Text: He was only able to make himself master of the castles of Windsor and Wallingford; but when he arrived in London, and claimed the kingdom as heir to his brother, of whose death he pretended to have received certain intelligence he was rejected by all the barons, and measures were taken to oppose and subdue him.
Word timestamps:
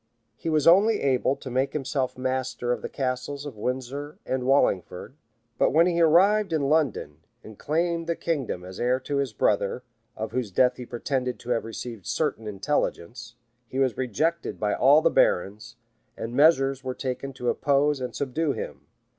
He 0.35 0.49
was 0.49 0.65
only 0.65 0.99
able 0.99 1.35
to 1.35 1.51
make 1.51 1.73
himself 1.73 2.17
master 2.17 2.71
of 2.73 2.81
the 2.81 2.89
castles 2.89 3.45
of 3.45 3.55
Windsor 3.55 4.17
and 4.25 4.45
Wallingford; 4.45 5.15
but 5.59 5.71
when 5.73 5.85
he 5.85 6.01
arrived 6.01 6.51
in 6.51 6.69
London, 6.69 7.17
and 7.43 7.55
claimed 7.59 8.07
the 8.07 8.15
kingdom 8.15 8.63
as 8.65 8.79
heir 8.79 8.99
to 9.01 9.17
his 9.17 9.31
brother, 9.31 9.83
of 10.17 10.31
whose 10.31 10.49
death 10.49 10.77
he 10.77 10.87
pretended 10.87 11.37
to 11.41 11.51
have 11.51 11.65
received 11.65 12.07
certain 12.07 12.47
intelligence 12.47 13.35
he 13.67 13.77
was 13.77 13.95
rejected 13.95 14.59
by 14.59 14.73
all 14.73 15.03
the 15.03 15.11
barons, 15.11 15.75
and 16.17 16.33
measures 16.33 16.83
were 16.83 16.95
taken 16.95 17.31
to 17.33 17.49
oppose 17.49 18.01
and 18.01 18.15
subdue 18.15 18.53
him. 18.53 18.87